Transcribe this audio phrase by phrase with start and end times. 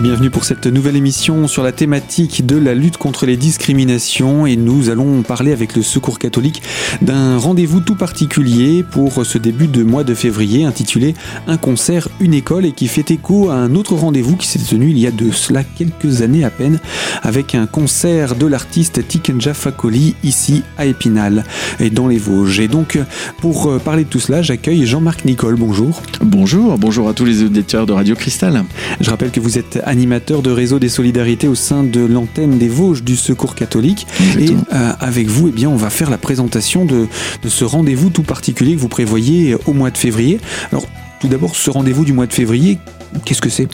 [0.00, 4.56] bienvenue pour cette nouvelle émission sur la thématique de la lutte contre les discriminations et
[4.56, 6.62] nous allons parler avec le Secours catholique
[7.02, 11.14] d'un rendez-vous tout particulier pour ce début de mois de février intitulé
[11.46, 14.88] Un concert, une école et qui fait écho à un autre rendez-vous qui s'est tenu
[14.88, 16.78] il y a de cela quelques années à peine
[17.22, 21.44] avec un concert de l'artiste Tikenja Fakoli ici à Épinal
[21.78, 22.60] et dans les Vosges.
[22.60, 22.98] Et donc
[23.38, 25.56] pour parler de tout cela, j'accueille Jean-Marc Nicole.
[25.56, 26.00] Bonjour.
[26.22, 28.64] Bonjour, bonjour à tous les auditeurs de Radio Cristal.
[28.98, 32.68] Je rappelle que vous êtes animateur de réseau des solidarités au sein de l'antenne des
[32.68, 34.06] Vosges du Secours catholique.
[34.38, 37.08] Et euh, avec vous, eh bien, on va faire la présentation de,
[37.42, 40.38] de ce rendez-vous tout particulier que vous prévoyez au mois de février.
[40.70, 40.86] Alors,
[41.20, 42.78] tout d'abord, ce rendez-vous du mois de février,
[43.24, 43.68] qu'est-ce que c'est?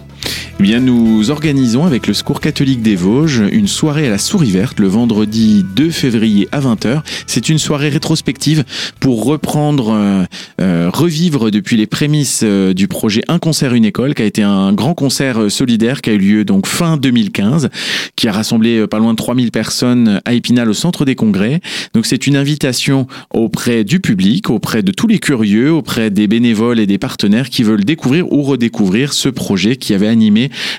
[0.59, 4.51] Eh bien, nous organisons avec le Secours catholique des Vosges une soirée à la Souris
[4.51, 7.03] Verte le vendredi 2 février à 20h.
[7.27, 8.65] C'est une soirée rétrospective
[9.01, 10.25] pour reprendre, euh,
[10.61, 14.43] euh, revivre depuis les prémices euh, du projet Un concert, une école, qui a été
[14.43, 17.69] un grand concert solidaire qui a eu lieu donc fin 2015,
[18.17, 21.61] qui a rassemblé pas loin de 3000 personnes à Épinal au centre des congrès.
[21.95, 26.81] Donc c'est une invitation auprès du public, auprès de tous les curieux, auprès des bénévoles
[26.81, 30.26] et des partenaires qui veulent découvrir ou redécouvrir ce projet qui avait animé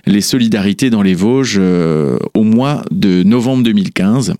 [0.06, 4.34] les solidarités dans les Vosges euh, au mois de novembre 2015.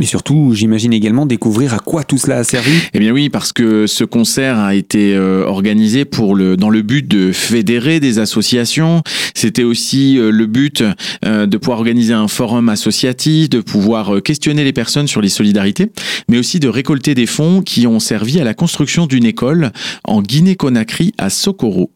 [0.00, 2.72] Et surtout, j'imagine également découvrir à quoi tout cela a servi.
[2.92, 6.82] Eh bien oui, parce que ce concert a été euh, organisé pour le, dans le
[6.82, 9.02] but de fédérer des associations.
[9.34, 10.82] C'était aussi euh, le but
[11.22, 15.92] de pouvoir organiser un forum associatif, de pouvoir questionner les personnes sur les solidarités,
[16.28, 19.70] mais aussi de récolter des fonds qui ont servi à la construction d'une école
[20.04, 21.90] en Guinée-Conakry à Sokoro.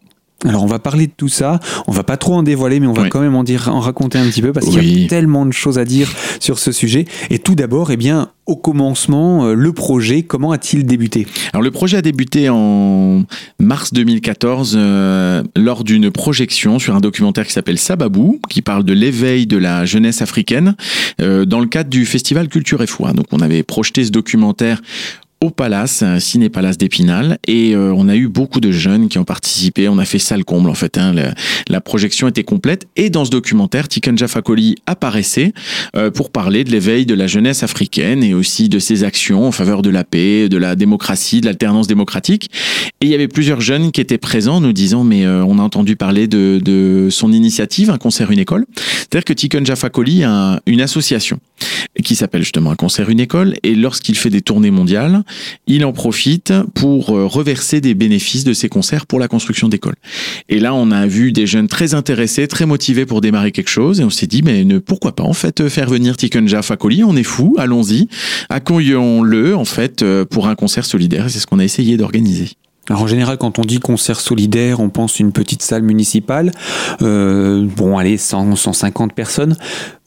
[0.46, 2.92] Alors on va parler de tout ça, on va pas trop en dévoiler, mais on
[2.92, 5.46] va quand même en dire, en raconter un petit peu parce qu'il y a tellement
[5.46, 7.04] de choses à dire sur ce sujet.
[7.30, 11.26] Et tout d'abord, eh bien, au commencement, euh, le projet, comment a-t-il débuté?
[11.52, 13.24] Alors le projet a débuté en
[13.58, 18.92] mars 2014 euh, lors d'une projection sur un documentaire qui s'appelle Sababou, qui parle de
[18.92, 20.76] l'éveil de la jeunesse africaine
[21.20, 23.12] euh, dans le cadre du festival Culture et Foi.
[23.12, 24.80] Donc on avait projeté ce documentaire
[25.42, 29.24] au Palace, Ciné Palace d'Épinal, et euh, on a eu beaucoup de jeunes qui ont
[29.24, 29.88] participé.
[29.88, 30.96] On a fait salle comble en fait.
[30.96, 31.14] Hein.
[31.68, 32.86] La, projection était complète.
[32.96, 35.52] Et dans ce documentaire, Tiken Fakoli apparaissait
[35.94, 39.52] euh, pour parler de l'éveil de la jeunesse africaine et aussi de ses actions en
[39.52, 42.50] faveur de la paix, de la démocratie, de l'alternance démocratique.
[43.00, 45.62] Et il y avait plusieurs jeunes qui étaient présents, nous disant mais euh, on a
[45.62, 48.64] entendu parler de, de, son initiative, un concert, une école.
[48.74, 51.38] C'est-à-dire que Tiken Fakoli a une association
[52.02, 53.54] qui s'appelle justement un concert, une école.
[53.62, 55.22] Et lorsqu'il fait des tournées mondiales
[55.66, 59.96] il en profite pour euh, reverser des bénéfices de ses concerts pour la construction d'écoles.
[60.48, 64.00] Et là, on a vu des jeunes très intéressés, très motivés pour démarrer quelque chose,
[64.00, 67.16] et on s'est dit, mais pourquoi pas en fait euh, faire venir Tikenja Fakoli On
[67.16, 68.08] est fou, allons-y,
[68.48, 71.26] accueillons-le en fait euh, pour un concert solidaire.
[71.26, 72.50] Et c'est ce qu'on a essayé d'organiser.
[72.88, 76.52] Alors en général, quand on dit concert solidaire, on pense une petite salle municipale.
[77.02, 79.56] Euh, bon, allez, 100, 150 personnes.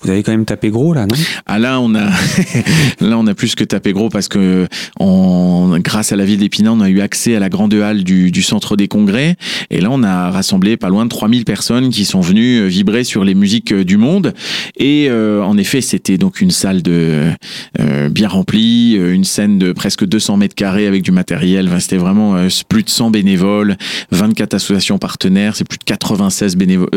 [0.01, 1.17] Vous avez quand même tapé gros là, non?
[1.45, 2.05] Ah là, on a
[3.01, 4.65] là on a plus que tapé gros parce que
[4.97, 8.31] on, grâce à la ville d'Épinal, on a eu accès à la grande halle du,
[8.31, 9.35] du, centre des congrès
[9.69, 13.25] et là on a rassemblé pas loin de 3000 personnes qui sont venues vibrer sur
[13.25, 14.33] les musiques du monde
[14.77, 17.31] et euh, en effet c'était donc une salle de
[17.79, 21.67] euh, bien remplie, une scène de presque 200 mètres carrés avec du matériel.
[21.67, 23.75] Enfin, c'était vraiment euh, plus de 100 bénévoles,
[24.11, 26.89] 24 associations partenaires, c'est plus de 96 bénévoles,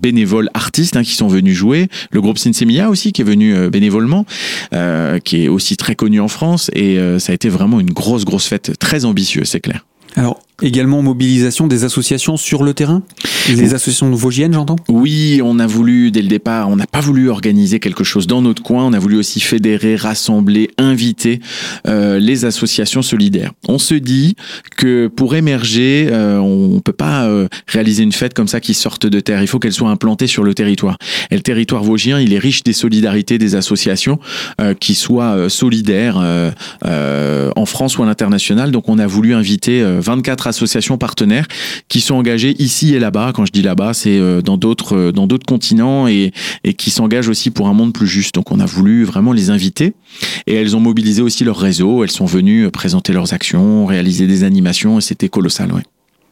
[0.00, 1.88] bénévoles artistes hein, qui sont venus jouer.
[2.10, 4.26] Le groupe Sinsemilla aussi qui est venu euh, bénévolement,
[4.72, 7.90] euh, qui est aussi très connu en France et euh, ça a été vraiment une
[7.90, 9.84] grosse grosse fête, très ambitieuse, c'est clair.
[10.16, 13.02] Alors, également mobilisation des associations sur le terrain
[13.48, 17.28] Les associations vosgiennes, j'entends Oui, on a voulu, dès le départ, on n'a pas voulu
[17.28, 21.40] organiser quelque chose dans notre coin, on a voulu aussi fédérer, rassembler, inviter
[21.88, 23.52] euh, les associations solidaires.
[23.68, 24.36] On se dit
[24.76, 28.74] que pour émerger, euh, on ne peut pas euh, réaliser une fête comme ça qui
[28.74, 30.98] sorte de terre, il faut qu'elle soit implantée sur le territoire.
[31.32, 34.18] Et le territoire vosgien, il est riche des solidarités des associations
[34.78, 36.16] qui soient solidaires
[36.84, 41.46] en France ou à l'international, donc on a voulu inviter 24 associations partenaires
[41.88, 43.32] qui sont engagées ici et là-bas.
[43.34, 46.32] Quand je dis là-bas, c'est euh, dans d'autres euh, dans d'autres continents et,
[46.64, 48.34] et qui s'engagent aussi pour un monde plus juste.
[48.34, 49.94] Donc on a voulu vraiment les inviter
[50.46, 52.04] et elles ont mobilisé aussi leur réseau.
[52.04, 55.72] Elles sont venues présenter leurs actions, réaliser des animations et c'était colossal.
[55.72, 55.82] Ouais.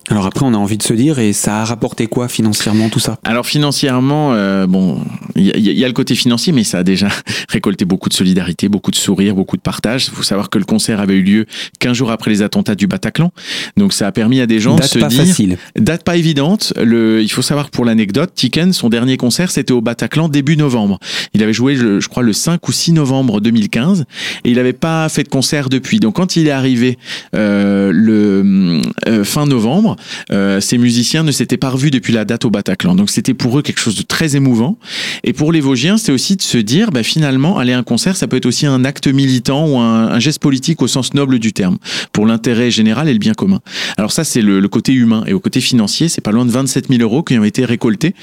[0.09, 2.99] Alors après, on a envie de se dire, et ça a rapporté quoi financièrement tout
[2.99, 3.19] ça?
[3.25, 5.01] Alors financièrement, euh, bon,
[5.37, 7.09] il y, a le côté financier, mais ça a déjà
[7.49, 10.07] récolté beaucoup de solidarité, beaucoup de sourires, beaucoup de partage.
[10.07, 11.47] Il faut savoir que le concert avait eu lieu
[11.79, 13.33] 15 jours après les attentats du Bataclan,
[13.77, 15.57] donc ça a permis à des gens de se pas dire, facile.
[15.77, 16.73] date pas évidente.
[16.77, 20.99] Le, il faut savoir pour l'anecdote, Tiken, son dernier concert, c'était au Bataclan début novembre.
[21.33, 24.05] Il avait joué, je, crois, le 5 ou 6 novembre 2015,
[24.45, 26.01] et il n'avait pas fait de concert depuis.
[26.01, 26.99] Donc quand il est arrivé
[27.35, 29.92] euh, le euh, fin novembre
[30.31, 32.95] euh, ces musiciens ne s'étaient pas revus depuis la date au Bataclan.
[32.95, 34.79] Donc c'était pour eux quelque chose de très émouvant.
[35.25, 38.17] Et pour les Vosgiens, c'est aussi de se dire, bah, finalement, aller à un concert,
[38.17, 41.53] ça peut être aussi un acte militant ou un, geste politique au sens noble du
[41.53, 41.79] terme,
[42.13, 43.61] pour l'intérêt général et le bien commun.
[43.97, 45.25] Alors ça, c'est le, côté humain.
[45.27, 48.15] Et au côté financier, c'est pas loin de 27 000 euros qui ont été récoltés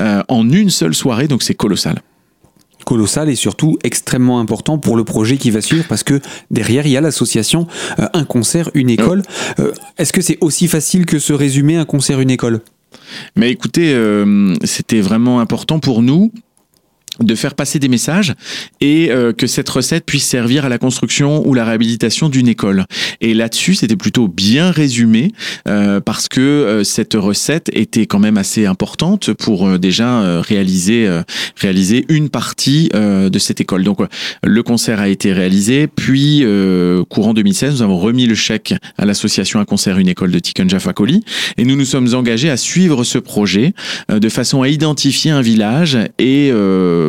[0.00, 2.00] euh, en une seule soirée, donc c'est colossal
[2.88, 6.20] colossal et surtout extrêmement important pour le projet qui va suivre parce que
[6.50, 7.66] derrière il y a l'association
[7.98, 9.22] euh, un concert une école.
[9.58, 12.62] Euh, est-ce que c'est aussi facile que ce résumé un concert une école?
[13.36, 13.94] Mais écoutez,
[14.64, 16.32] c'était vraiment important pour nous
[17.20, 18.34] de faire passer des messages
[18.80, 22.84] et euh, que cette recette puisse servir à la construction ou la réhabilitation d'une école.
[23.20, 25.32] Et là-dessus, c'était plutôt bien résumé
[25.66, 31.08] euh, parce que euh, cette recette était quand même assez importante pour déjà réaliser
[31.56, 33.84] réaliser une partie de cette école.
[33.84, 33.98] Donc
[34.42, 36.44] le concert a été réalisé, puis
[37.08, 40.68] courant 2016, nous avons remis le chèque à l'association Un concert une école de Tiken
[40.68, 41.24] Fakoli
[41.56, 43.74] et nous nous sommes engagés à suivre ce projet
[44.08, 46.50] de façon à identifier un village et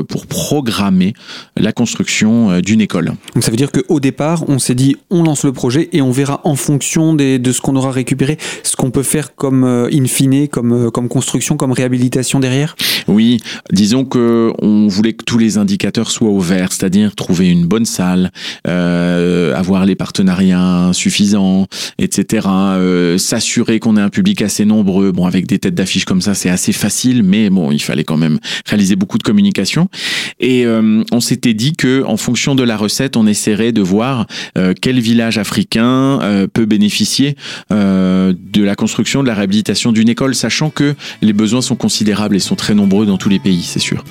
[0.03, 1.13] pour programmer
[1.57, 3.13] la construction euh, d'une école.
[3.33, 6.11] Donc ça veut dire qu'au départ, on s'est dit on lance le projet et on
[6.11, 10.05] verra en fonction de ce qu'on aura récupéré, ce qu'on peut faire comme euh, in
[10.05, 12.75] fine, comme, euh, comme construction, comme réhabilitation derrière?
[13.07, 13.39] Oui,
[13.71, 18.31] disons que on voulait que tous les indicateurs soient ouverts, c'est-à-dire trouver une bonne salle,
[18.65, 21.65] avoir les partenariats suffisants,
[21.97, 22.47] etc.
[23.17, 25.11] S'assurer qu'on ait un public assez nombreux.
[25.11, 28.17] Bon, avec des têtes d'affiche comme ça, c'est assez facile, mais bon, il fallait quand
[28.17, 29.88] même réaliser beaucoup de communication.
[30.39, 34.25] Et euh, on s'était dit que en fonction de la recette, on essaierait de voir
[34.57, 37.35] euh, quel village africain euh, peut bénéficier
[37.69, 42.39] de la construction, de la réhabilitation d'une école, sachant que les besoins sont considérables et
[42.39, 44.03] sont très nombreux dans tous les pays, c'est sûr.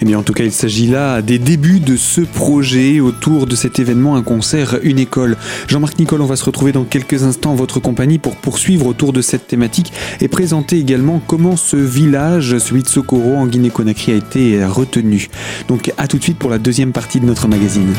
[0.00, 3.56] Eh bien, en tout cas, il s'agit là des débuts de ce projet autour de
[3.56, 5.36] cet événement, un concert, une école.
[5.68, 9.12] Jean-Marc Nicole, on va se retrouver dans quelques instants en votre compagnie pour poursuivre autour
[9.12, 14.16] de cette thématique et présenter également comment ce village, celui de Socorro en Guinée-Conakry, a
[14.16, 15.25] été retenu.
[15.68, 17.94] Donc à tout de suite pour la deuxième partie de notre magazine.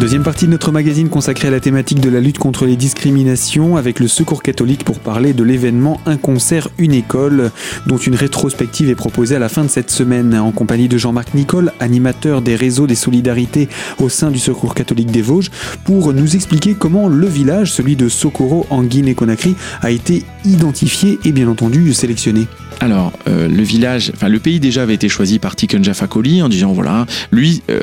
[0.00, 3.76] Deuxième partie de notre magazine consacrée à la thématique de la lutte contre les discriminations
[3.76, 7.50] avec le Secours catholique pour parler de l'événement Un concert, une école,
[7.86, 11.34] dont une rétrospective est proposée à la fin de cette semaine en compagnie de Jean-Marc
[11.34, 13.68] Nicole, animateur des réseaux des solidarités
[13.98, 15.50] au sein du Secours catholique des Vosges,
[15.84, 21.32] pour nous expliquer comment le village, celui de Socorro en Guinée-Conakry, a été identifié et
[21.32, 22.46] bien entendu sélectionné.
[22.80, 26.48] Alors, euh, le village, enfin le pays déjà avait été choisi par Tiken Jafakoli en
[26.48, 27.80] disant voilà, lui, euh,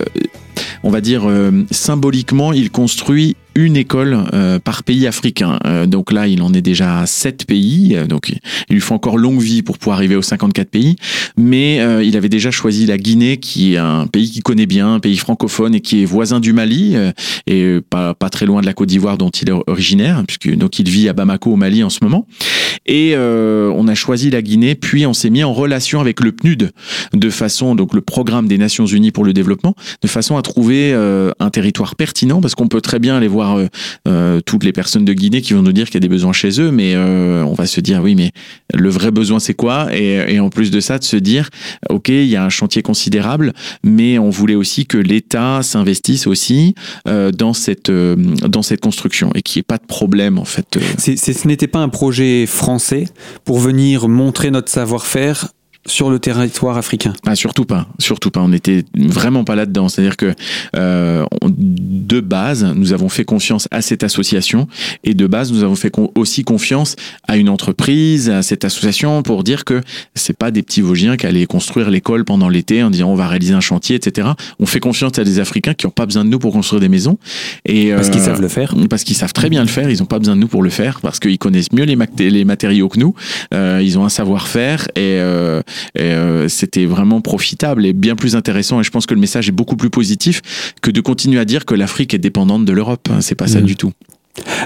[0.83, 5.57] on va dire, euh, symboliquement, il construit une école euh, par pays africain.
[5.65, 7.95] Euh, donc là, il en est déjà à 7 pays.
[7.95, 10.95] Euh, donc il lui faut encore longue vie pour pouvoir arriver aux 54 pays.
[11.37, 14.99] Mais il avait déjà choisi la Guinée, qui est un pays qu'il connaît bien, un
[14.99, 16.95] pays francophone et qui est voisin du Mali
[17.47, 20.77] et pas, pas très loin de la Côte d'Ivoire dont il est originaire, puisque donc
[20.79, 22.27] il vit à Bamako au Mali en ce moment.
[22.85, 26.71] Et on a choisi la Guinée, puis on s'est mis en relation avec le PNUD
[27.13, 30.93] de façon, donc le programme des Nations Unies pour le développement, de façon à trouver
[30.93, 33.67] un territoire pertinent, parce qu'on peut très bien aller voir euh,
[34.07, 36.33] euh, toutes les personnes de Guinée qui vont nous dire qu'il y a des besoins
[36.33, 38.31] chez eux, mais euh, on va se dire oui, mais
[38.73, 39.87] le vrai besoin c'est quoi?
[39.95, 41.49] Et, en plus de ça, de se dire
[41.89, 46.75] ok, il y a un chantier considérable, mais on voulait aussi que l'État s'investisse aussi
[47.05, 50.77] dans cette dans cette construction et qu'il n'y ait pas de problème en fait.
[50.97, 53.05] ce n'était pas un projet français
[53.45, 55.47] pour venir montrer notre savoir-faire
[55.87, 58.41] sur le territoire africain ah, Surtout pas, surtout pas.
[58.41, 59.89] On n'était vraiment pas là-dedans.
[59.89, 60.33] C'est-à-dire que
[60.75, 64.67] euh, de base, nous avons fait confiance à cette association
[65.03, 66.95] et de base, nous avons fait aussi confiance
[67.27, 69.81] à une entreprise, à cette association pour dire que
[70.13, 73.27] c'est pas des petits Vosgiens qui allaient construire l'école pendant l'été en disant on va
[73.27, 74.29] réaliser un chantier, etc.
[74.59, 76.89] On fait confiance à des Africains qui n'ont pas besoin de nous pour construire des
[76.89, 77.17] maisons.
[77.65, 78.75] Et, parce qu'ils euh, savent le faire.
[78.89, 79.89] Parce qu'ils savent très bien le faire.
[79.89, 81.97] Ils n'ont pas besoin de nous pour le faire parce qu'ils connaissent mieux les,
[82.29, 83.15] les matériaux que nous.
[83.53, 85.19] Euh, ils ont un savoir-faire et et
[85.99, 88.79] euh, c'était vraiment profitable et bien plus intéressant.
[88.79, 90.41] Et je pense que le message est beaucoup plus positif
[90.81, 93.09] que de continuer à dire que l'Afrique est dépendante de l'Europe.
[93.19, 93.65] C'est pas ça mmh.
[93.65, 93.91] du tout.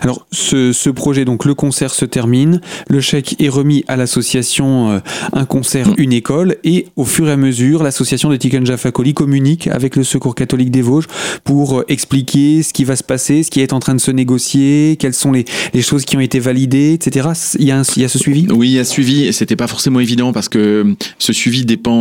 [0.02, 5.00] Alors ce, projet, donc le concert se termine, le chèque est remis à l'association euh,
[5.34, 5.96] Un concert, mm.
[5.98, 10.04] une école, et au fur et à mesure, l'association de Tiken Jafakoli communique avec le
[10.04, 11.08] Secours catholique des Vosges
[11.44, 14.12] pour euh, expliquer ce qui va se passer, ce qui est en train de se
[14.12, 15.46] négocier, quelles sont les,
[15.82, 17.30] choses qui ont été validées, etc.
[17.60, 18.48] Il y a, il y a ce suivi?
[18.50, 21.92] Oui, il y a suivi, c'était pas forcément évident parce que euh, ce suivi dépend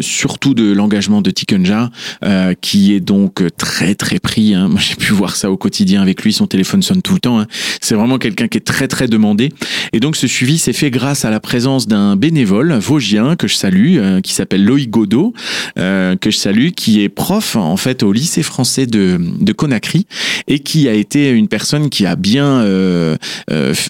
[0.00, 1.90] surtout de l'engagement de Tikenja,
[2.60, 4.54] qui est donc très très pris.
[4.54, 4.68] Hein.
[4.68, 7.40] Moi j'ai pu voir ça au quotidien avec lui, son téléphone sonne tout le temps.
[7.40, 7.46] Hein.
[7.80, 9.50] C'est vraiment quelqu'un qui est très très demandé.
[9.92, 13.54] Et donc ce suivi s'est fait grâce à la présence d'un bénévole vosgien que je
[13.54, 15.32] salue, euh, qui s'appelle Loïc Godot,
[15.78, 20.06] euh, que je salue, qui est prof en fait au lycée français de, de Conakry
[20.46, 23.16] et qui a été une personne qui a bien euh,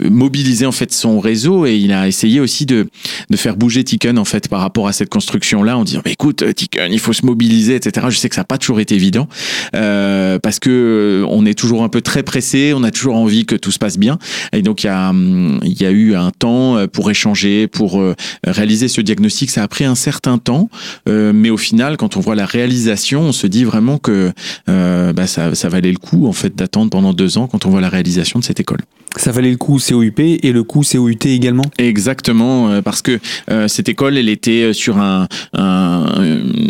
[0.02, 2.88] mobilisé en fait son réseau et il a essayé aussi de,
[3.30, 6.12] de faire bouger Tiken en fait par rapport à cette construction là en disant mais
[6.12, 8.06] écoute Tiken il faut se mobiliser etc.
[8.10, 9.28] Je sais que ça n'a pas toujours été évident
[9.72, 13.70] parce que on est toujours un peu très pressé, on a toujours envie que tout
[13.70, 14.18] se passe bien
[14.52, 18.02] et donc il y a, il y a eu un temps pour échanger, pour
[18.44, 19.50] réaliser ce diagnostic.
[19.50, 20.68] Ça a pris un certain temps,
[21.08, 24.32] euh, mais au final, quand on voit la réalisation, on se dit vraiment que
[24.68, 27.70] euh, bah, ça, ça valait le coup en fait d'attendre pendant deux ans quand on
[27.70, 28.80] voit la réalisation de cette école.
[29.16, 31.64] Ça valait le coup COUP et le coup COUT également?
[31.78, 33.18] Exactement, euh, parce que
[33.66, 36.04] cette école, elle était sur un, un,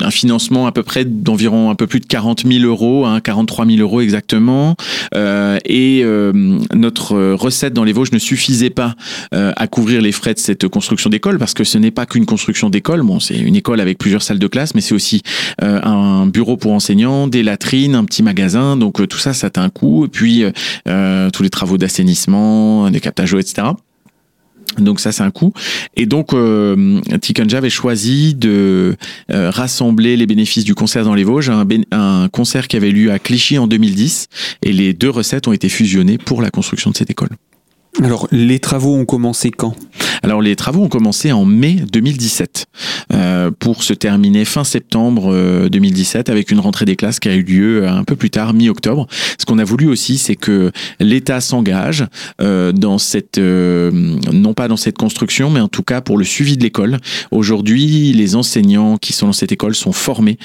[0.00, 3.66] un financement à peu près d'environ un peu plus de 40 000 euros, hein, 43
[3.66, 4.76] 000 euros exactement,
[5.14, 6.02] euh, et
[6.74, 8.94] notre recette dans les Vosges ne suffisait pas
[9.32, 12.70] à couvrir les frais de cette construction d'école, parce que ce n'est pas qu'une construction
[12.70, 13.02] d'école.
[13.02, 15.22] Bon, c'est une école avec plusieurs salles de classe, mais c'est aussi
[15.62, 18.76] euh, un bureau pour enseignants, des latrines, un petit magasin.
[18.76, 20.06] Donc euh, tout ça, ça a un coût.
[20.06, 20.44] Et puis
[20.88, 23.68] euh, tous les travaux d'assainissement, des captages etc.
[24.76, 25.52] Donc ça c'est un coût.
[25.96, 28.96] Et donc euh, Tikanja avait choisi de
[29.28, 33.18] rassembler les bénéfices du concert dans les Vosges, un, un, concert qui avait lieu à
[33.18, 34.28] Clichy en 2010,
[34.62, 37.30] et les deux recettes ont été fusionnées pour la construction de cette école.
[38.02, 39.74] Alors, les travaux ont commencé quand?
[40.22, 42.66] Alors, les travaux ont commencé en mai 2017
[43.12, 47.34] euh, pour se terminer fin septembre 2017 euh, avec une rentrée des classes qui a
[47.34, 49.06] eu lieu euh, un peu plus tard, mi-octobre.
[49.38, 52.06] Ce qu'on a voulu aussi, c'est que l'État s'engage
[52.40, 53.90] euh, dans cette, euh,
[54.32, 56.98] non pas dans cette construction, mais en tout cas pour le suivi de l'école.
[57.32, 60.38] Aujourd'hui, les enseignants qui sont dans cette école sont formés,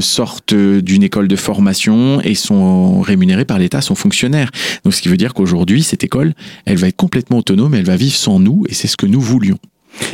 [0.00, 4.50] sortent d'une école de formation et sont rémunérés par l'État, sont fonctionnaires.
[4.84, 8.14] Donc, ce qui veut dire qu'aujourd'hui, cette école, elle va complètement autonome, elle va vivre
[8.14, 9.58] sans nous, et c'est ce que nous voulions.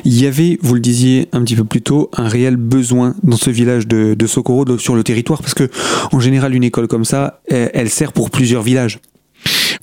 [0.05, 3.37] Il y avait, vous le disiez un petit peu plus tôt, un réel besoin dans
[3.37, 5.71] ce village de, de Socorro sur le territoire, parce que
[6.13, 8.99] en général, une école comme ça, elle sert pour plusieurs villages.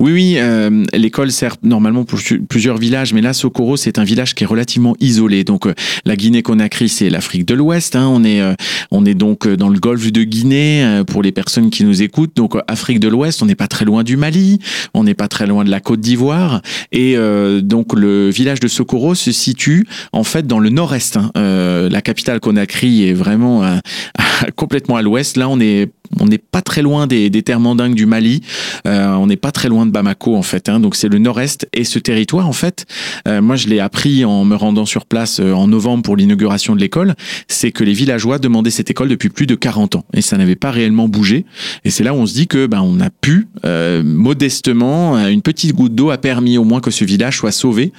[0.02, 2.18] Oui, oui, euh, l'école sert normalement pour
[2.50, 5.44] plusieurs villages, mais là, Socorro, c'est un village qui est relativement isolé.
[5.44, 7.96] Donc, euh, la Guinée-Conakry, c'est l'Afrique de l'Ouest.
[7.96, 8.08] Hein.
[8.12, 8.56] On est, euh,
[8.90, 12.36] on est donc dans le golfe de Guinée euh, pour les personnes qui nous écoutent.
[12.36, 14.58] Donc, Afrique de l'Ouest, on n'est pas très loin du Mali,
[14.96, 17.16] on n'est pas très loin de la Côte d'Ivoire, et
[17.62, 21.18] donc le village de Socorro se situe en fait dans le nord-est.
[21.18, 21.32] Hein.
[21.36, 23.80] la capitale Conakry est vraiment
[24.56, 25.38] complètement à l'ouest.
[25.38, 28.42] Là, on est on n'est pas très loin des, des terres mandingues du Mali.
[28.88, 30.70] Euh, on n'est pas très loin de Bamako en fait.
[30.70, 32.86] Hein, donc c'est le nord-est et ce territoire en fait.
[33.28, 36.76] Euh, moi je l'ai appris en me rendant sur place euh, en novembre pour l'inauguration
[36.76, 37.16] de l'école.
[37.48, 40.56] C'est que les villageois demandaient cette école depuis plus de 40 ans et ça n'avait
[40.56, 41.46] pas réellement bougé.
[41.86, 45.42] Et c'est là où on se dit que ben on a pu euh, modestement une
[45.42, 47.92] petite goutte d'eau a permis au moins que ce village soit sauvé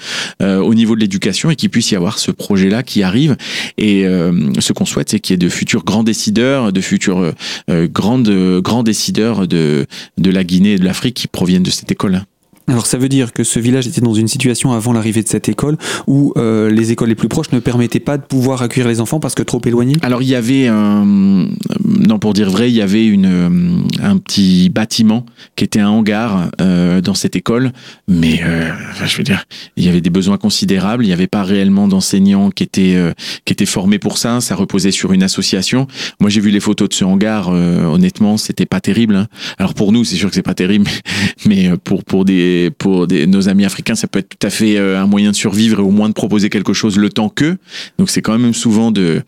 [0.42, 3.36] euh, au niveau de l'éducation et qu'il puisse y avoir ce projet là qui arrive.
[3.78, 4.04] Et
[4.58, 7.32] ce qu'on souhaite c'est qu'il y ait de futurs grands décideurs, de futurs
[7.68, 9.86] grands grandes, grands décideurs de,
[10.18, 12.24] de la Guinée et de l'Afrique qui proviennent de cette école-là.
[12.68, 15.48] Alors ça veut dire que ce village était dans une situation avant l'arrivée de cette
[15.48, 15.76] école
[16.06, 19.20] où euh, les écoles les plus proches ne permettaient pas de pouvoir accueillir les enfants
[19.20, 22.82] parce que trop éloignés Alors il y avait, un, non pour dire vrai, il y
[22.82, 25.26] avait une, un petit bâtiment
[25.56, 27.72] qui était un hangar euh, dans cette école,
[28.08, 28.70] mais euh,
[29.04, 29.44] je veux dire,
[29.76, 33.12] il y avait des besoins considérables, il n'y avait pas réellement d'enseignants qui étaient, euh,
[33.44, 35.86] qui étaient formés pour ça, ça reposait sur une association.
[36.20, 39.16] Moi j'ai vu les photos de ce hangar, euh, honnêtement c'était pas terrible.
[39.16, 39.26] Hein.
[39.58, 40.90] Alors pour nous c'est sûr que c'est pas terrible,
[41.46, 44.76] mais pour, pour des pour des, nos amis africains, ça peut être tout à fait
[44.76, 47.56] euh, un moyen de survivre et au moins de proposer quelque chose le temps que.
[47.98, 49.22] Donc c'est quand même souvent de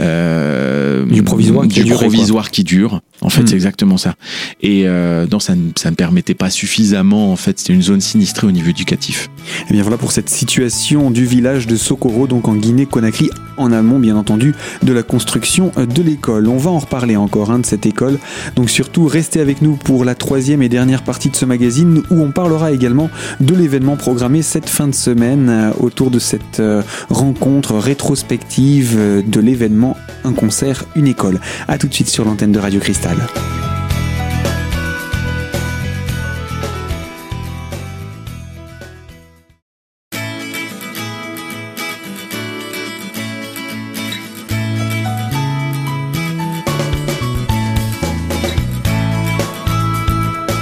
[0.00, 3.00] euh, du provisoire, qui, du provisoire qui dure.
[3.22, 3.46] En fait, mm.
[3.48, 4.14] c'est exactement ça.
[4.62, 7.32] Et euh, non, ça, ça ne permettait pas suffisamment.
[7.32, 9.28] En fait, c'était une zone sinistrée au niveau éducatif.
[9.36, 13.72] Et eh bien voilà pour cette situation du village de Socorro, donc en Guinée-Conakry, en
[13.72, 16.48] amont, bien entendu, de la construction de l'école.
[16.48, 18.18] On va en reparler encore hein, de cette école.
[18.56, 22.20] Donc surtout, restez avec nous pour la troisième et dernière partie de ce magazine où
[22.20, 23.10] on parlera également
[23.40, 29.40] de l'événement programmé cette fin de semaine euh, autour de cette euh, rencontre rétrospective de
[29.40, 31.40] l'événement Un concert, une école.
[31.68, 33.09] A tout de suite sur l'antenne de Radio Cristal.
[33.10, 33.69] sala.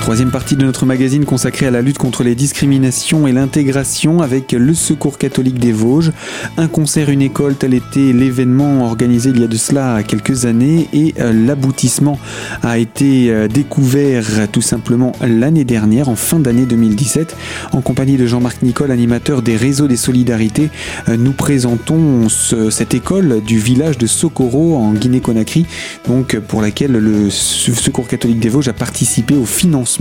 [0.08, 4.52] Troisième partie de notre magazine consacrée à la lutte contre les discriminations et l'intégration avec
[4.52, 6.12] le Secours catholique des Vosges.
[6.56, 10.88] Un concert, une école, tel était l'événement organisé il y a de cela quelques années
[10.94, 12.18] et euh, l'aboutissement
[12.62, 17.36] a été euh, découvert tout simplement l'année dernière, en fin d'année 2017.
[17.72, 20.70] En compagnie de Jean-Marc Nicole, animateur des réseaux des solidarités,
[21.10, 25.66] euh, nous présentons cette école du village de Socorro en Guinée-Conakry,
[26.06, 29.97] donc pour laquelle le Secours catholique des Vosges a participé au financement.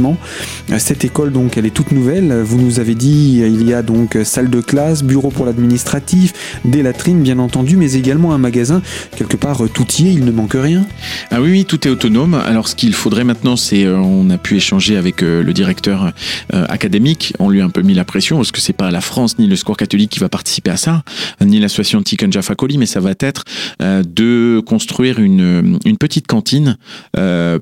[0.78, 2.42] Cette école, donc, elle est toute nouvelle.
[2.42, 6.34] Vous nous avez dit, il y a donc salle de classe, bureau pour l'administratif,
[6.66, 8.82] des latrines, bien entendu, mais également un magasin.
[9.16, 10.86] Quelque part, tout y est, il ne manque rien.
[11.32, 12.34] Ah oui, oui, tout est autonome.
[12.34, 16.12] Alors, ce qu'il faudrait maintenant, c'est, euh, on a pu échanger avec euh, le directeur
[16.54, 17.34] euh, académique.
[17.40, 19.48] On lui a un peu mis la pression parce que c'est pas la France ni
[19.48, 21.04] le Secours catholique qui va participer à ça,
[21.42, 23.44] ni l'association Tiken Jaffa mais ça va être
[23.80, 26.78] de construire une, une petite cantine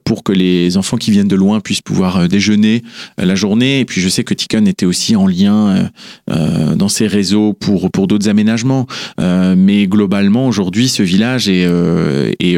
[0.04, 2.84] pour que les enfants qui viennent de loin puissent pouvoir déjeuner
[3.17, 3.79] la journée.
[3.79, 5.89] Et puis, je sais que Tiken était aussi en lien
[6.27, 8.88] dans ses réseaux pour, pour d'autres aménagements.
[9.20, 11.67] mais globalement, aujourd'hui, ce village est,
[12.39, 12.58] est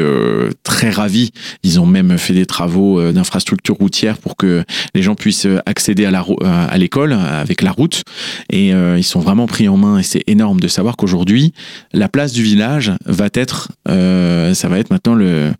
[0.62, 1.30] très ravi.
[1.62, 6.04] Ils ont même fait des travaux euh, d'infrastructure routière pour que les gens puissent accéder
[6.04, 8.02] à la euh, à l'école avec la route
[8.50, 11.52] et euh, ils sont vraiment pris en main et c'est énorme de savoir qu'aujourd'hui
[11.92, 15.52] la place du village va être ça va être maintenant le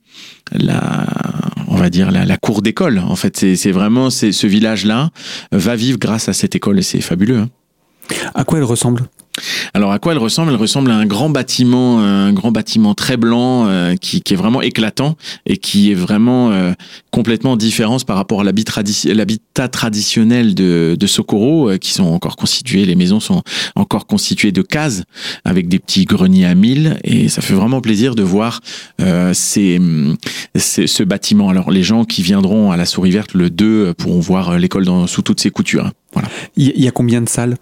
[0.52, 1.06] la
[1.68, 5.10] on va dire la, cour d'école en fait c'est vraiment ce village là
[5.52, 7.48] va vivre grâce à cette école et c'est fabuleux hein.
[8.34, 9.08] à quoi elle ressemble?
[9.74, 10.52] Alors à quoi elle ressemble?
[10.52, 14.62] Elle ressemble à un grand bâtiment, un grand bâtiment très blanc euh, qui, est vraiment
[14.62, 15.16] éclatant
[15.46, 16.72] et qui est vraiment euh,
[17.10, 22.84] complètement différent par rapport à l'habitat traditionnel de, de Socorro, euh, qui sont encore constitués,
[22.84, 23.42] les maisons sont
[23.74, 25.02] encore constituées de cases
[25.44, 28.60] avec des petits greniers à mille et ça fait vraiment plaisir de voir
[28.98, 31.48] ce bâtiment.
[31.48, 35.22] Alors les gens qui viendront à la Souris Verte le 2 pourront voir l'école sous
[35.22, 35.90] toutes ses coutures.
[36.12, 36.28] Voilà.
[36.56, 37.56] Il y a combien de salles?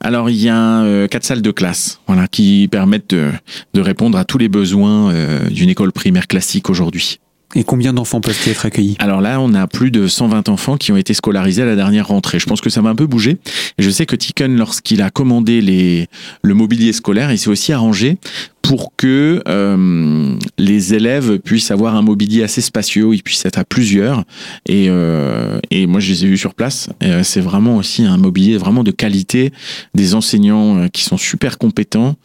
[0.00, 3.30] Alors il y a euh, quatre salles de classe, voilà, qui permettent de,
[3.72, 7.20] de répondre à tous les besoins euh, d'une école primaire classique aujourd'hui.
[7.56, 8.96] Et combien d'enfants peuvent être accueillis?
[8.98, 12.08] Alors là, on a plus de 120 enfants qui ont été scolarisés à la dernière
[12.08, 12.38] rentrée.
[12.38, 13.38] Je pense que ça va un peu bouger.
[13.78, 16.08] Je sais que Tiken, lorsqu'il a commandé les,
[16.42, 18.18] le mobilier scolaire, il s'est aussi arrangé
[18.60, 23.64] pour que euh, les élèves puissent avoir un mobilier assez spacieux, ils puissent être à
[23.64, 24.24] plusieurs.
[24.66, 26.88] Et, euh, et moi, je les ai vus sur place.
[27.02, 29.52] Euh, c'est vraiment aussi un mobilier vraiment de qualité,
[29.94, 32.16] des enseignants qui sont super compétents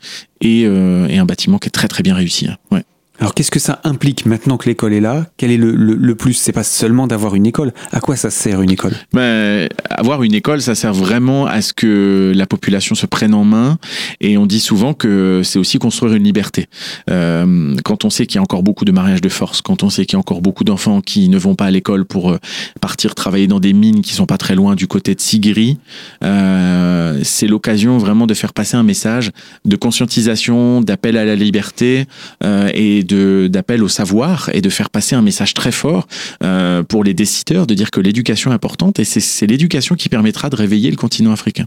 [0.42, 2.48] et, et un bâtiment qui est très très bien réussi.
[2.48, 2.58] Hein.
[2.72, 2.84] Ouais.
[3.20, 5.26] Alors qu'est-ce que ça implique maintenant que l'école est là?
[5.38, 6.34] Quel est le, le, plus?
[6.34, 7.74] C'est pas seulement d'avoir une école.
[7.92, 8.94] À quoi ça sert une école?
[9.12, 13.44] Ben, Avoir une école, ça sert vraiment à ce que la population se prenne en
[13.44, 13.78] main.
[14.22, 16.68] Et on dit souvent que c'est aussi construire une liberté.
[17.10, 19.90] Euh, quand on sait qu'il y a encore beaucoup de mariages de force, quand on
[19.90, 22.38] sait qu'il y a encore beaucoup d'enfants qui ne vont pas à l'école pour euh,
[22.80, 25.78] partir travailler dans des mines qui sont pas très loin du côté de Sigiri,
[26.24, 29.32] euh, c'est l'occasion vraiment de faire passer un message
[29.66, 32.06] de conscientisation, d'appel à la liberté
[32.44, 36.08] euh, et d'appel au savoir et de faire passer un message très fort
[36.44, 40.50] euh, pour les décideurs, de dire que l'éducation est importante et c'est l'éducation qui permettra
[40.50, 41.66] de réveiller le continent africain.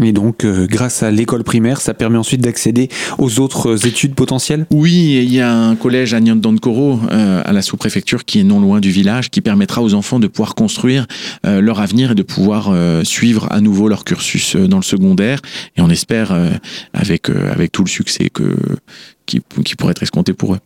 [0.00, 4.66] Et donc, euh, grâce à l'école primaire, ça permet ensuite d'accéder aux autres études potentielles?
[4.70, 8.58] Oui, il y a un collège à Nyandankoro, euh, à la sous-préfecture, qui est non
[8.58, 11.06] loin du village, qui permettra aux enfants de pouvoir construire
[11.44, 15.40] euh, leur avenir et de pouvoir euh, suivre à nouveau leur cursus dans le secondaire.
[15.76, 16.34] Et on espère,
[16.94, 18.56] avec, avec tout le succès que,
[19.26, 20.58] qui, qui pourrait être escompté pour eux.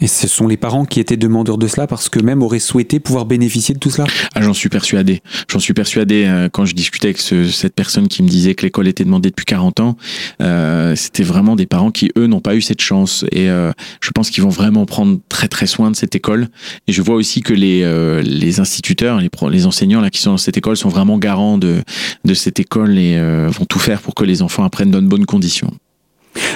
[0.00, 3.00] Et ce sont les parents qui étaient demandeurs de cela parce que même auraient souhaité
[3.00, 4.06] pouvoir bénéficier de tout cela?
[4.34, 5.20] Ah, J'en suis persuadé.
[5.48, 8.88] J'en suis persuadé euh, quand je discutais avec cette personne qui me disait que l'école
[8.88, 9.96] était demandée depuis 40 ans.
[10.40, 13.24] Euh, C'était vraiment des parents qui, eux, n'ont pas eu cette chance.
[13.30, 16.48] Et euh, je pense qu'ils vont vraiment prendre très très soin de cette école.
[16.86, 20.30] Et je vois aussi que les, euh, les instituteurs, les, les enseignants là, qui sont
[20.30, 21.82] dans cette école sont vraiment garants de,
[22.24, 25.08] de cette école et euh, vont tout faire pour que les enfants apprennent dans de
[25.08, 25.70] bonnes conditions.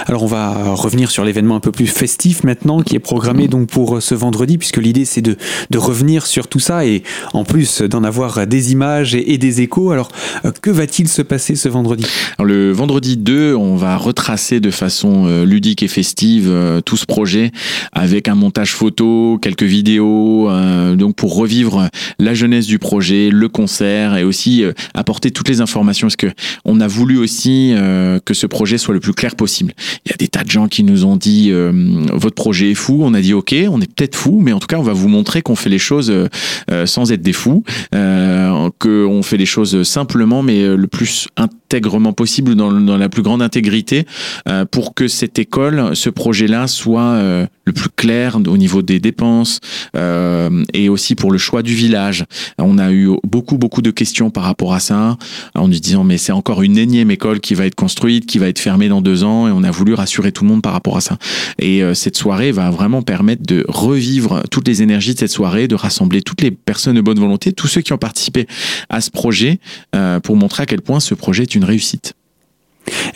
[0.06, 3.68] Alors on va revenir sur l'événement un peu plus festif maintenant qui est programmé donc
[3.68, 5.36] pour ce vendredi puisque l'idée c'est de,
[5.70, 9.90] de, revenir sur tout ça et en plus d'en avoir des images et, des échos.
[9.90, 10.10] Alors
[10.44, 12.04] euh, que va-t-il se passer ce vendredi?
[12.38, 16.96] Alors, Le vendredi 2 on va retracer de façon euh, ludique et festive euh, tout
[16.96, 17.50] ce projet
[17.92, 20.50] avec un montage photo, quelques vidéos
[20.96, 26.06] donc pour revivre la jeunesse du projet, le concert et aussi apporter toutes les informations
[26.06, 26.28] parce que
[26.64, 27.74] on a voulu aussi
[28.24, 29.73] que ce projet soit le plus clair possible
[30.04, 31.72] il y a des tas de gens qui nous ont dit euh,
[32.12, 33.00] votre projet est fou.
[33.02, 35.08] On a dit ok, on est peut-être fou, mais en tout cas on va vous
[35.08, 36.28] montrer qu'on fait les choses euh,
[36.70, 42.12] euh, sans être des fous, euh, qu'on fait les choses simplement, mais le plus intègrement
[42.12, 44.06] possible, dans, dans la plus grande intégrité,
[44.70, 49.60] pour que cette école, ce projet-là, soit le plus clair au niveau des dépenses
[50.72, 52.24] et aussi pour le choix du village.
[52.58, 55.16] On a eu beaucoup beaucoup de questions par rapport à ça
[55.54, 58.48] en nous disant mais c'est encore une énième école qui va être construite, qui va
[58.48, 60.96] être fermée dans deux ans et on a voulu rassurer tout le monde par rapport
[60.96, 61.18] à ça.
[61.58, 65.74] Et cette soirée va vraiment permettre de revivre toutes les énergies de cette soirée, de
[65.74, 68.46] rassembler toutes les personnes de bonne volonté, tous ceux qui ont participé
[68.88, 69.58] à ce projet
[70.22, 72.14] pour montrer à quel point ce projet est une réussite.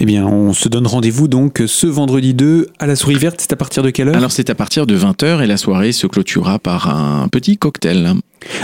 [0.00, 3.40] Eh bien, on se donne rendez-vous donc ce vendredi 2 à la Souris Verte.
[3.40, 4.16] C'est à partir de quelle heure?
[4.16, 8.14] Alors, c'est à partir de 20h et la soirée se clôturera par un petit cocktail.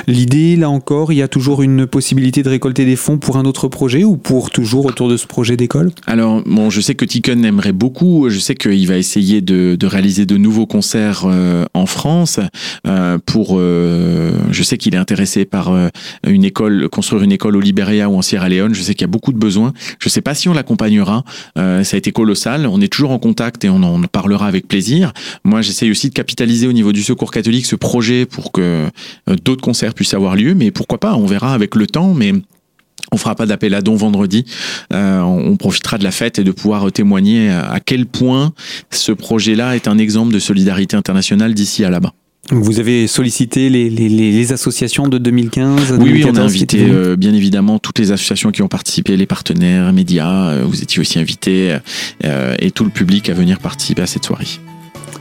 [0.06, 3.44] L'idée, là encore, il y a toujours une possibilité de récolter des fonds pour un
[3.44, 5.90] autre projet ou pour toujours autour de ce projet d'école?
[6.06, 8.28] Alors, bon, je sais que Tiken aimerait beaucoup.
[8.28, 12.40] Je sais qu'il va essayer de, réaliser de nouveaux concerts euh, en France.
[12.86, 15.72] Euh, pour, euh, je sais qu'il est intéressé par
[16.26, 18.74] une école, construire une école au Liberia ou en Sierra Leone.
[18.74, 19.72] Je sais qu'il y a beaucoup de besoins.
[19.98, 21.24] Je ne sais pas si on l'accompagnera.
[21.56, 22.66] ça a été colossal.
[22.66, 25.12] On est toujours en contact et on en parlera avec plaisir.
[25.44, 28.86] Moi, j'essaye aussi de capitaliser au niveau du Secours catholique ce projet pour que
[29.42, 32.32] d'autres concert puisse avoir lieu, mais pourquoi pas, on verra avec le temps, mais
[33.12, 34.44] on fera pas d'appel à don vendredi.
[34.92, 38.52] Euh, on profitera de la fête et de pouvoir témoigner à quel point
[38.90, 42.12] ce projet-là est un exemple de solidarité internationale d'ici à là-bas.
[42.50, 47.78] Vous avez sollicité les, associations de 2015 Oui, oui on a invité euh, bien évidemment
[47.78, 50.50] toutes les associations qui ont participé, les partenaires, médias.
[50.50, 51.78] Euh, vous étiez aussi invités
[52.22, 54.46] et tout le public à venir participer à cette soirée.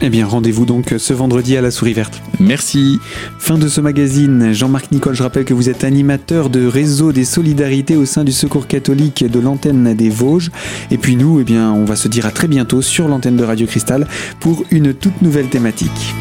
[0.06, 2.22] Eh bien, rendez-vous donc ce vendredi à la Souris Verte.
[2.42, 3.00] Merci.
[3.40, 4.52] Fin de ce magazine.
[4.52, 8.34] Jean-Marc Nicole, je rappelle que vous êtes animateur de réseau des solidarités au sein du
[8.34, 10.52] Secours catholique de l'antenne des Vosges.
[10.92, 13.46] Et puis nous, eh bien, on va se dire à très bientôt sur l'antenne de
[13.46, 14.06] Radio Cristal
[14.42, 16.14] pour une toute nouvelle thématique.